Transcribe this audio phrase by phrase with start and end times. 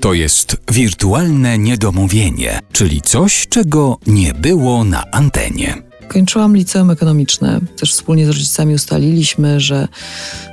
[0.00, 5.82] To jest wirtualne niedomówienie, czyli coś, czego nie było na antenie.
[6.08, 7.60] Kończyłam liceum ekonomiczne.
[7.76, 9.88] Też wspólnie z rodzicami ustaliliśmy, że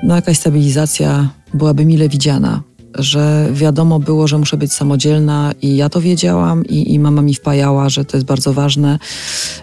[0.03, 2.63] no jakaś stabilizacja byłaby mile widziana.
[2.95, 7.33] Że wiadomo było, że muszę być samodzielna i ja to wiedziałam i, i mama mi
[7.33, 8.99] wpajała, że to jest bardzo ważne,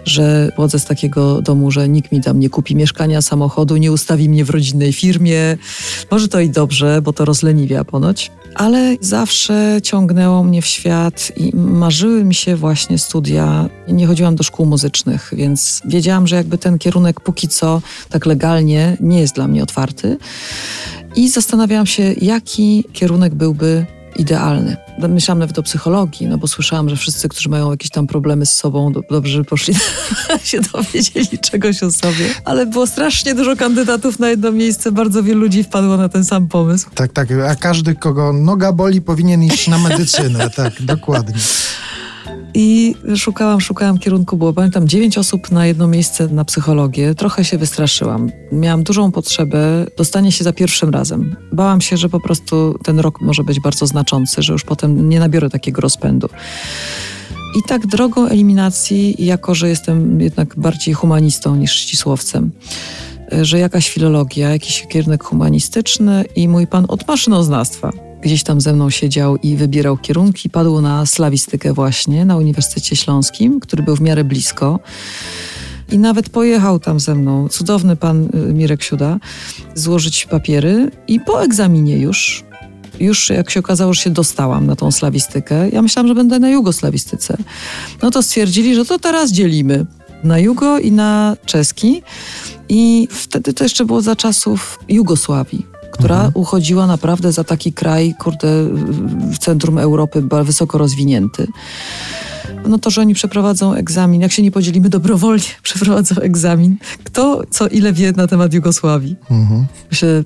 [0.05, 4.29] że pochodzę z takiego domu, że nikt mi tam nie kupi mieszkania, samochodu, nie ustawi
[4.29, 5.57] mnie w rodzinnej firmie.
[6.11, 11.55] Może to i dobrze, bo to rozleniwia ponoć ale zawsze ciągnęło mnie w świat i
[11.55, 13.69] marzyły mi się właśnie studia.
[13.87, 18.97] Nie chodziłam do szkół muzycznych, więc wiedziałam, że jakby ten kierunek póki co tak legalnie
[18.99, 20.17] nie jest dla mnie otwarty.
[21.15, 24.84] I zastanawiałam się, jaki kierunek byłby idealny.
[24.97, 28.55] Myślałam nawet o psychologii, no bo słyszałam, że wszyscy, którzy mają jakieś tam problemy z
[28.55, 29.75] sobą, do, dobrze poszli
[30.43, 32.29] się dowiedzieli czegoś o sobie.
[32.45, 36.47] Ale było strasznie dużo kandydatów na jedno miejsce, bardzo wielu ludzi wpadło na ten sam
[36.47, 36.89] pomysł.
[36.95, 41.35] Tak, tak, a każdy, kogo noga boli, powinien iść na medycynę, tak, dokładnie.
[42.55, 44.37] I szukałam, szukałam kierunku.
[44.37, 47.15] Było, pamiętam, dziewięć osób na jedno miejsce na psychologię.
[47.15, 48.31] Trochę się wystraszyłam.
[48.51, 51.35] Miałam dużą potrzebę dostania się za pierwszym razem.
[51.51, 55.19] Bałam się, że po prostu ten rok może być bardzo znaczący, że już potem nie
[55.19, 56.29] nabiorę takiego rozpędu.
[57.59, 62.51] I tak drogą eliminacji, jako że jestem jednak bardziej humanistą niż ścisłowcem,
[63.41, 67.91] że jakaś filologia, jakiś kierunek humanistyczny i mój pan od maszynoznawstwa
[68.25, 70.49] gdzieś tam ze mną siedział i wybierał kierunki.
[70.49, 74.79] Padł na slawistykę właśnie na Uniwersytecie Śląskim, który był w miarę blisko.
[75.91, 79.19] I nawet pojechał tam ze mną, cudowny pan y, Mirek Siuda,
[79.75, 82.43] złożyć papiery i po egzaminie już,
[82.99, 86.49] już jak się okazało, że się dostałam na tą slawistykę, ja myślałam, że będę na
[86.49, 87.37] jugoslawistyce.
[88.01, 89.85] No to stwierdzili, że to teraz dzielimy
[90.23, 92.01] na jugo i na czeski.
[92.69, 96.31] I wtedy to jeszcze było za czasów Jugosławii która mhm.
[96.35, 98.47] uchodziła naprawdę za taki kraj, kurde,
[99.31, 101.47] w centrum Europy, wysoko rozwinięty.
[102.67, 106.77] No to, że oni przeprowadzą egzamin, jak się nie podzielimy dobrowolnie, przeprowadzą egzamin.
[107.03, 109.15] Kto co ile wie na temat Jugosławii?
[109.31, 109.65] Mhm.
[109.91, 110.23] Myślę,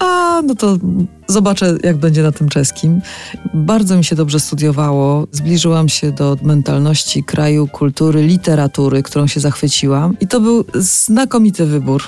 [0.00, 0.78] a no to
[1.28, 3.00] zobaczę, jak będzie na tym czeskim.
[3.54, 5.26] Bardzo mi się dobrze studiowało.
[5.32, 10.16] Zbliżyłam się do mentalności kraju, kultury, literatury, którą się zachwyciłam.
[10.20, 12.02] I to był znakomity wybór.